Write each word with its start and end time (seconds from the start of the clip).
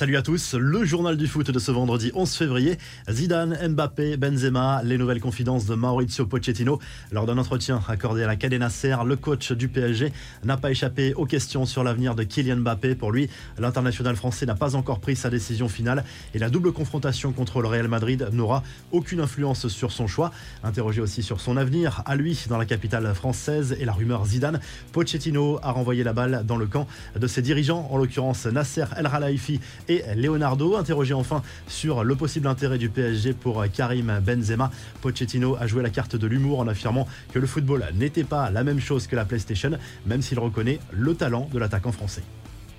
Salut 0.00 0.16
à 0.16 0.22
tous, 0.22 0.54
le 0.54 0.82
journal 0.82 1.18
du 1.18 1.26
foot 1.26 1.50
de 1.50 1.58
ce 1.58 1.70
vendredi 1.70 2.10
11 2.14 2.34
février. 2.34 2.78
Zidane, 3.10 3.54
Mbappé, 3.68 4.16
Benzema, 4.16 4.80
les 4.82 4.96
nouvelles 4.96 5.20
confidences 5.20 5.66
de 5.66 5.74
Maurizio 5.74 6.24
Pochettino. 6.24 6.78
Lors 7.12 7.26
d'un 7.26 7.36
entretien 7.36 7.82
accordé 7.86 8.22
à 8.22 8.26
la 8.26 8.36
Cadena 8.36 8.70
Ser, 8.70 9.04
le 9.04 9.16
coach 9.16 9.52
du 9.52 9.68
PSG 9.68 10.10
n'a 10.42 10.56
pas 10.56 10.70
échappé 10.70 11.12
aux 11.12 11.26
questions 11.26 11.66
sur 11.66 11.84
l'avenir 11.84 12.14
de 12.14 12.22
Kylian 12.22 12.56
Mbappé. 12.56 12.94
Pour 12.94 13.12
lui, 13.12 13.28
l'international 13.58 14.16
français 14.16 14.46
n'a 14.46 14.54
pas 14.54 14.74
encore 14.74 15.00
pris 15.00 15.16
sa 15.16 15.28
décision 15.28 15.68
finale 15.68 16.02
et 16.32 16.38
la 16.38 16.48
double 16.48 16.72
confrontation 16.72 17.32
contre 17.32 17.60
le 17.60 17.68
Real 17.68 17.88
Madrid 17.88 18.26
n'aura 18.32 18.62
aucune 18.92 19.20
influence 19.20 19.68
sur 19.68 19.92
son 19.92 20.06
choix. 20.06 20.32
Interrogé 20.64 21.02
aussi 21.02 21.22
sur 21.22 21.42
son 21.42 21.58
avenir, 21.58 22.02
à 22.06 22.16
lui 22.16 22.42
dans 22.48 22.56
la 22.56 22.64
capitale 22.64 23.14
française 23.14 23.76
et 23.78 23.84
la 23.84 23.92
rumeur 23.92 24.24
Zidane, 24.24 24.60
Pochettino 24.92 25.60
a 25.62 25.72
renvoyé 25.72 26.04
la 26.04 26.14
balle 26.14 26.44
dans 26.46 26.56
le 26.56 26.66
camp 26.66 26.86
de 27.16 27.26
ses 27.26 27.42
dirigeants, 27.42 27.86
en 27.90 27.98
l'occurrence 27.98 28.46
Nasser 28.46 28.86
El 28.96 29.06
Khelaifi 29.06 29.60
et 29.90 30.04
Leonardo. 30.14 30.76
Interrogé 30.76 31.14
enfin 31.14 31.42
sur 31.66 32.04
le 32.04 32.14
possible 32.14 32.46
intérêt 32.46 32.78
du 32.78 32.88
PSG 32.88 33.32
pour 33.32 33.64
Karim 33.72 34.20
Benzema, 34.24 34.70
Pochettino 35.00 35.56
a 35.58 35.66
joué 35.66 35.82
la 35.82 35.90
carte 35.90 36.16
de 36.16 36.26
l'humour 36.26 36.60
en 36.60 36.68
affirmant 36.68 37.06
que 37.32 37.38
le 37.38 37.46
football 37.46 37.84
n'était 37.94 38.24
pas 38.24 38.50
la 38.50 38.64
même 38.64 38.80
chose 38.80 39.06
que 39.06 39.16
la 39.16 39.24
PlayStation, 39.24 39.72
même 40.06 40.22
s'il 40.22 40.38
reconnaît 40.38 40.78
le 40.92 41.14
talent 41.14 41.48
de 41.52 41.58
l'attaquant 41.58 41.92
français. 41.92 42.22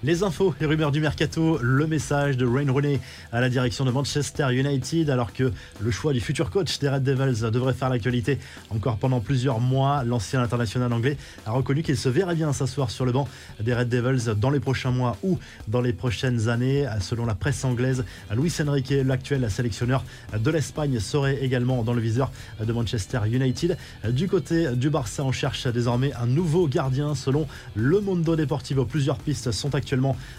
Les 0.04 0.24
infos 0.24 0.56
et 0.60 0.66
rumeurs 0.66 0.92
du 0.92 1.00
mercato, 1.00 1.60
le 1.62 1.86
message 1.86 2.36
de 2.36 2.44
Wayne 2.44 2.72
Rooney 2.72 3.00
à 3.32 3.40
la 3.40 3.50
direction 3.50 3.86
de 3.86 3.92
Manchester 3.92 4.48
United, 4.52 5.12
alors 5.12 5.32
que 5.32 5.52
le 5.80 5.92
choix 5.92 6.12
du 6.12 6.20
futur 6.20 6.50
coach 6.50 6.80
des 6.80 6.90
Red 6.90 7.04
Devils 7.04 7.52
devrait 7.52 7.76
faire 7.76 7.90
l'actualité 7.90 8.40
encore 8.72 8.98
pendant 8.98 9.20
plusieurs 9.20 9.60
mois. 9.60 10.04
L'ancien 10.04 10.42
international 10.42 10.92
anglais 10.92 11.18
a 11.46 11.52
reconnu 11.52 11.84
qu'il 11.84 11.98
se 11.98 12.10
verrait 12.10 12.34
bien 12.34 12.52
s'asseoir 12.52 12.90
sur 12.90 13.06
le 13.06 13.12
banc 13.12 13.28
des 13.60 13.76
Red 13.76 13.90
Devils 13.90 14.34
dans 14.36 14.50
les 14.50 14.60
prochains 14.60 14.90
mois 14.90 15.18
ou 15.22 15.38
dans 15.68 15.82
les 15.82 15.94
prochaines 15.94 16.50
années. 16.50 16.88
Selon 17.00 17.28
la 17.28 17.36
presse 17.36 17.64
anglaise, 17.64 18.04
Luis 18.36 18.56
Enrique, 18.60 18.96
l'actuel 19.06 19.52
sélectionneur 19.52 20.04
de 20.36 20.50
l'Espagne, 20.50 21.00
serait 21.00 21.44
également 21.44 21.84
dans 21.84 21.94
le 21.94 22.02
viseur 22.02 22.32
de 22.60 22.74
Manchester 22.74 23.20
United. 23.32 23.78
Du 24.10 24.28
côté 24.28 24.76
du 24.76 24.90
Barça, 24.90 25.24
on 25.24 25.32
cherche 25.32 25.68
désormais 25.68 26.12
un 26.14 26.26
nouveau 26.26 26.68
gardien. 26.68 27.14
Selon 27.14 27.48
le 27.76 28.02
Mondo 28.02 28.36
Deportivo, 28.36 28.84
plusieurs 28.86 29.20
pistes 29.20 29.52
sont 29.52 29.76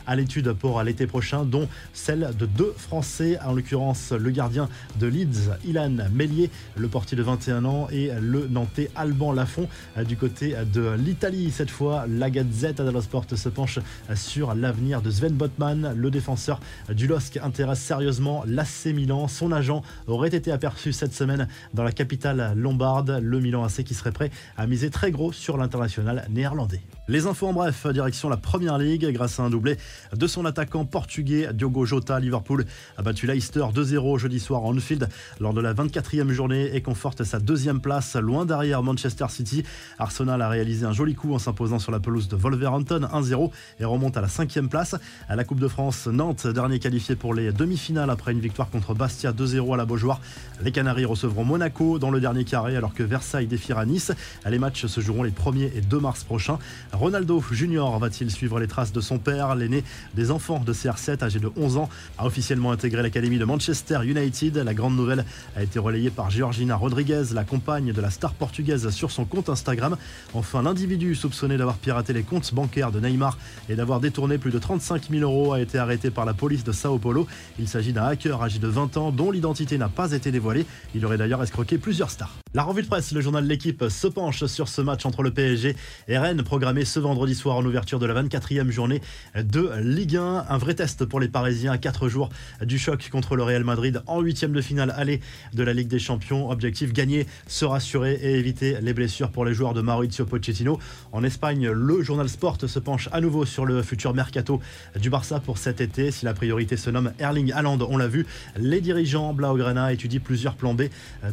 à 0.07 0.17
l'étude 0.17 0.53
pour 0.53 0.83
l'été 0.83 1.07
prochain, 1.07 1.45
dont 1.45 1.69
celle 1.93 2.31
de 2.39 2.47
deux 2.47 2.75
Français, 2.77 3.39
en 3.45 3.53
l'occurrence 3.53 4.13
le 4.13 4.31
gardien 4.31 4.69
de 4.99 5.07
Leeds, 5.07 5.51
Ilan 5.67 5.97
Mellier, 6.13 6.51
le 6.77 6.89
portier 6.89 7.17
de 7.17 7.23
21 7.23 7.65
ans, 7.65 7.89
et 7.91 8.11
le 8.21 8.49
Nantais 8.49 8.91
Alban 8.97 9.33
Lafont 9.33 9.69
du 10.07 10.17
côté 10.17 10.55
de 10.73 10.95
l'Italie. 10.99 11.51
Cette 11.51 11.71
fois, 11.71 12.07
la 12.09 12.31
Gazette 12.31 12.81
dello 12.81 13.01
Sport 13.01 13.27
se 13.35 13.49
penche 13.49 13.79
sur 14.15 14.55
l'avenir 14.55 15.03
de 15.03 15.11
Sven 15.11 15.33
Botman. 15.33 15.95
Le 15.97 16.11
défenseur 16.11 16.61
du 16.89 17.07
LOSC 17.07 17.39
intéresse 17.43 17.81
sérieusement 17.81 18.45
l'AC 18.47 18.87
Milan. 18.87 19.29
Son 19.29 19.53
agent 19.53 19.83
aurait 20.07 20.29
été 20.29 20.53
aperçu 20.53 20.93
cette 20.93 21.15
semaine 21.15 21.49
dans 21.75 21.85
la 21.85 21.93
capitale 21.93 22.53
lombarde. 22.57 23.19
Le 23.23 23.41
Milan 23.41 23.65
AC 23.65 23.85
qui 23.85 23.95
serait 23.95 24.13
prêt 24.13 24.31
à 24.57 24.67
miser 24.67 24.91
très 24.91 25.11
gros 25.11 25.33
sur 25.33 25.57
l'international 25.57 26.27
néerlandais. 26.31 26.81
Les 27.13 27.27
infos 27.27 27.47
en 27.47 27.53
bref, 27.53 27.87
direction 27.89 28.31
la 28.31 28.39
première 28.39 28.79
ligue 28.79 29.07
grâce 29.13 29.39
à 29.39 29.43
un 29.43 29.51
doublé 29.51 29.77
de 30.17 30.27
son 30.27 30.47
attaquant 30.47 30.87
portugais 30.87 31.51
Diogo 31.53 31.85
Jota. 31.85 32.19
Liverpool 32.19 32.65
a 32.97 33.03
battu 33.03 33.27
Leicester 33.27 33.61
2-0 33.61 34.17
jeudi 34.17 34.41
soir 34.41 34.65
en 34.65 34.75
Anfield 34.75 35.07
lors 35.39 35.53
de 35.53 35.61
la 35.61 35.75
24e 35.75 36.31
journée 36.31 36.75
et 36.75 36.81
conforte 36.81 37.23
sa 37.25 37.39
deuxième 37.39 37.83
place 37.83 38.17
loin 38.17 38.47
derrière 38.47 38.83
Manchester 38.83 39.27
City. 39.29 39.63
Arsenal 39.99 40.41
a 40.41 40.49
réalisé 40.49 40.87
un 40.87 40.95
joli 40.95 41.15
coup 41.15 41.35
en 41.35 41.39
s'imposant 41.39 41.79
sur 41.79 41.93
la 41.93 42.01
pelouse 42.01 42.29
de 42.29 42.37
Wolverhampton 42.37 43.07
1-0 43.13 43.51
et 43.81 43.85
remonte 43.85 44.17
à 44.17 44.23
la 44.23 44.29
cinquième 44.29 44.71
place. 44.71 44.97
À 45.29 45.37
la 45.37 45.45
Coupe 45.45 45.61
de 45.61 45.69
France, 45.69 46.07
Nantes, 46.07 46.47
dernier 46.47 46.79
qualifié 46.79 47.15
pour 47.15 47.35
les 47.35 47.53
demi-finales 47.53 48.09
après 48.09 48.33
une 48.33 48.41
victoire 48.41 48.71
contre 48.71 48.95
Bastia 48.95 49.33
2-0 49.33 49.75
à 49.75 49.77
la 49.77 49.85
Beaujoire. 49.85 50.23
Les 50.65 50.73
Canaries 50.73 51.05
recevront 51.05 51.45
Monaco 51.45 51.99
dans 51.99 52.11
le 52.11 52.21
dernier 52.21 52.45
carré 52.45 52.75
alors 52.75 52.95
que 52.95 53.03
Versailles 53.03 53.49
défiera 53.49 53.85
Nice. 53.85 54.13
Les 54.49 54.59
matchs 54.59 54.87
se 54.87 55.03
joueront 55.03 55.25
les 55.25 55.31
1er 55.31 55.73
et 55.77 55.83
2 55.83 56.01
mars 56.01 56.25
prochains. 56.25 56.59
Ronaldo 57.03 57.43
Junior 57.51 57.99
va-t-il 57.99 58.31
suivre 58.31 58.61
les 58.61 58.69
traces 58.69 58.93
de 58.93 59.01
son 59.01 59.19
père 59.19 59.57
l'aîné 59.57 59.83
des 60.15 60.31
enfants 60.31 60.61
de 60.61 60.73
CR7, 60.73 61.25
âgé 61.25 61.41
de 61.41 61.51
11 61.57 61.77
ans, 61.79 61.89
a 62.17 62.25
officiellement 62.27 62.71
intégré 62.71 63.03
l'académie 63.03 63.41
de 63.41 63.45
Manchester 63.45 63.99
United. 64.05 64.57
La 64.59 64.73
grande 64.73 64.95
nouvelle 64.95 65.25
a 65.57 65.65
été 65.65 65.81
relayée 65.81 66.11
par 66.11 66.31
Georgina 66.31 66.77
Rodriguez, 66.77 67.25
la 67.35 67.43
compagne 67.43 67.93
de 67.93 68.01
la 68.01 68.11
star 68.11 68.35
portugaise, 68.35 68.89
sur 68.91 69.11
son 69.11 69.25
compte 69.25 69.49
Instagram. 69.49 69.97
Enfin, 70.33 70.63
l'individu 70.63 71.17
soupçonné 71.17 71.57
d'avoir 71.57 71.79
piraté 71.79 72.13
les 72.13 72.23
comptes 72.23 72.55
bancaires 72.55 72.93
de 72.93 73.01
Neymar 73.01 73.37
et 73.69 73.75
d'avoir 73.75 73.99
détourné 73.99 74.39
plus 74.39 74.53
de 74.53 74.61
35 74.61 75.11
000 75.11 75.23
euros 75.23 75.55
a 75.55 75.61
été 75.61 75.79
arrêté 75.79 76.13
par 76.13 76.25
la 76.25 76.35
police 76.35 76.63
de 76.63 76.71
Sao 76.71 76.99
Paulo. 76.99 77.27
Il 77.59 77.67
s'agit 77.67 77.93
d'un 77.93 78.05
hacker 78.05 78.41
âgé 78.41 78.61
de 78.61 78.69
20 78.69 78.97
ans 78.97 79.11
dont 79.11 79.33
l'identité 79.33 79.77
n'a 79.77 79.89
pas 79.89 80.13
été 80.13 80.31
dévoilée. 80.31 80.67
Il 80.95 81.05
aurait 81.05 81.19
d'ailleurs 81.19 81.43
escroqué 81.43 81.79
plusieurs 81.79 82.11
stars. 82.11 82.37
La 82.55 82.63
revue 82.63 82.83
de 82.83 82.87
presse, 82.87 83.13
le 83.13 83.23
journal 83.23 83.43
de 83.43 83.49
l'équipe 83.49 83.87
se 83.89 84.07
penche 84.07 84.45
sur 84.45 84.69
ce 84.69 84.83
match 84.83 85.07
entre 85.07 85.23
le 85.23 85.31
PSG 85.31 85.75
et 86.07 86.19
Rennes, 86.19 86.43
programmé 86.43 86.82
ce 86.85 87.01
vendredi 87.01 87.35
soir 87.35 87.57
en 87.57 87.65
ouverture 87.65 87.99
de 87.99 88.07
la 88.07 88.23
24e 88.23 88.71
journée 88.71 89.01
de 89.37 89.71
Ligue 89.81 90.17
1. 90.17 90.47
Un 90.49 90.59
vrai 90.59 90.75
test 90.75 91.05
pour 91.05 91.21
les 91.21 91.29
Parisiens 91.29 91.73
à 91.73 91.79
4 91.79 92.09
jours 92.09 92.29
du 92.63 92.79
choc 92.79 93.09
contre 93.11 93.37
le 93.37 93.43
Real 93.43 93.65
Madrid 93.65 94.03
en 94.07 94.21
huitième 94.21 94.53
de 94.53 94.61
finale 94.61 94.93
aller 94.97 95.21
de 95.53 95.63
la 95.63 95.73
Ligue 95.73 95.89
des 95.89 95.99
Champions. 95.99 96.51
Objectif 96.51 96.93
gagner, 96.93 97.27
se 97.47 97.65
rassurer 97.65 98.19
et 98.23 98.39
éviter 98.39 98.79
les 98.81 98.95
blessures 98.95 99.31
pour 99.31 99.45
les 99.45 99.55
joueurs 99.55 99.75
de 99.75 99.81
Maurizio 99.81 100.25
Pochettino. 100.25 100.79
En 101.13 101.25
Espagne, 101.25 101.71
le 101.71 102.03
journal 102.03 102.29
Sport 102.29 102.59
se 102.67 102.79
penche 102.79 103.09
à 103.13 103.21
nouveau 103.21 103.45
sur 103.45 103.65
le 103.65 103.83
futur 103.83 104.15
mercato 104.15 104.61
du 105.01 105.11
Barça 105.11 105.41
pour 105.41 105.59
cet 105.59 105.81
été. 105.81 106.11
Si 106.11 106.25
la 106.25 106.35
priorité 106.35 106.77
se 106.77 106.91
nomme 106.91 107.13
Erling 107.19 107.53
Haaland, 107.53 107.79
on 107.89 107.97
l'a 107.97 108.09
vu, 108.09 108.27
les 108.57 108.81
dirigeants 108.81 109.33
Blaugrana 109.35 109.93
étudient 109.93 110.21
plusieurs 110.21 110.55
plans 110.55 110.75
B, 110.75 110.83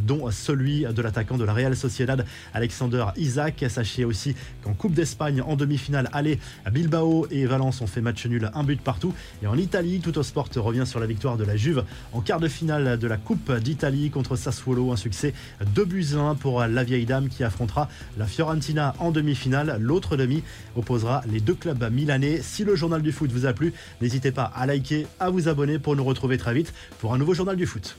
dont 0.02 0.30
celui 0.32 0.86
de 0.86 1.02
l'attaquant 1.02 1.38
de 1.38 1.44
la 1.44 1.54
Real 1.54 1.76
Sociedad, 1.76 2.26
Alexander 2.54 3.06
Isaac. 3.18 3.66
Sachez 3.70 4.06
aussi 4.06 4.36
qu'en 4.64 4.74
Coupe 4.74 4.94
d'Espagne, 4.94 5.39
en 5.42 5.56
demi-finale 5.56 6.10
aller, 6.14 6.40
Bilbao 6.72 7.28
et 7.32 7.46
Valence 7.46 7.82
ont 7.82 7.88
fait 7.88 8.02
match 8.02 8.26
nul, 8.26 8.50
un 8.54 8.64
but 8.64 8.82
partout. 8.82 9.14
Et 9.44 9.48
en 9.48 9.58
Italie, 9.58 10.00
tout 10.00 10.18
au 10.18 10.24
sport 10.24 10.48
revient 10.56 10.86
sur 10.86 11.00
la 11.00 11.06
victoire 11.06 11.38
de 11.38 11.44
la 11.44 11.56
Juve 11.56 11.84
en 12.14 12.22
quart 12.22 12.40
de 12.40 12.48
finale 12.48 12.98
de 12.98 13.08
la 13.08 13.18
Coupe 13.18 13.52
d'Italie 13.52 14.10
contre 14.10 14.36
Sassuolo. 14.36 14.92
Un 14.92 14.96
succès 14.96 15.34
2 15.76 15.86
buts 15.86 16.08
1 16.16 16.36
pour 16.36 16.62
la 16.62 16.84
vieille 16.84 17.06
dame 17.06 17.30
qui 17.30 17.44
affrontera 17.44 17.90
la 18.18 18.26
Fiorentina 18.26 18.96
en 19.00 19.12
demi-finale. 19.12 19.78
L'autre 19.80 20.18
demi 20.18 20.44
opposera 20.76 21.22
les 21.32 21.40
deux 21.40 21.56
clubs 21.56 21.92
milanais. 21.92 22.42
Si 22.42 22.64
le 22.64 22.76
journal 22.76 23.02
du 23.02 23.12
foot 23.12 23.32
vous 23.32 23.46
a 23.46 23.54
plu, 23.54 23.74
n'hésitez 24.02 24.32
pas 24.32 24.44
à 24.44 24.66
liker, 24.66 25.08
à 25.20 25.30
vous 25.30 25.48
abonner 25.48 25.80
pour 25.80 25.96
nous 25.96 26.04
retrouver 26.04 26.38
très 26.38 26.54
vite 26.54 26.74
pour 27.00 27.14
un 27.14 27.18
nouveau 27.18 27.34
journal 27.34 27.56
du 27.56 27.66
foot. 27.66 27.98